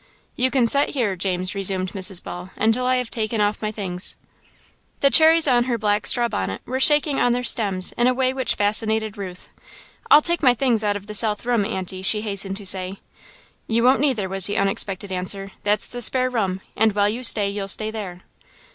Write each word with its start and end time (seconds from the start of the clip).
"You 0.35 0.49
can 0.49 0.65
set 0.65 0.89
here, 0.89 1.15
James," 1.15 1.53
resumed 1.53 1.91
Mrs. 1.93 2.23
Ball, 2.23 2.49
"until 2.55 2.87
I 2.87 2.95
have 2.95 3.11
taken 3.11 3.39
off 3.39 3.61
my 3.61 3.71
things." 3.71 4.15
The 5.01 5.11
cherries 5.11 5.47
on 5.47 5.65
her 5.65 5.77
black 5.77 6.07
straw 6.07 6.27
bonnet 6.27 6.63
were 6.65 6.79
shaking 6.79 7.19
on 7.19 7.33
their 7.33 7.43
stems 7.43 7.91
in 7.91 8.07
a 8.07 8.13
way 8.15 8.33
which 8.33 8.55
fascinated 8.55 9.15
Ruth. 9.15 9.49
"I'll 10.09 10.23
take 10.23 10.41
my 10.41 10.55
things 10.55 10.83
out 10.83 10.95
of 10.97 11.05
the 11.05 11.13
south 11.13 11.45
room, 11.45 11.63
Aunty," 11.63 12.01
she 12.01 12.21
hastened 12.21 12.57
to 12.57 12.65
say. 12.65 12.99
"You 13.67 13.83
won't, 13.83 13.99
neither," 13.99 14.27
was 14.27 14.47
the 14.47 14.57
unexpected 14.57 15.11
answer; 15.11 15.51
"that's 15.63 15.87
the 15.87 16.01
spare 16.01 16.31
room, 16.31 16.61
and, 16.75 16.93
while 16.95 17.07
you 17.09 17.21
stay, 17.21 17.47
you'll 17.47 17.67
stay 17.67 17.91
there." 17.91 18.21